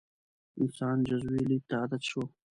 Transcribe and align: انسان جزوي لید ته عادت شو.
انسان 0.61 0.95
جزوي 1.07 1.41
لید 1.49 1.63
ته 1.69 1.75
عادت 1.81 2.01
شو. 2.09 2.21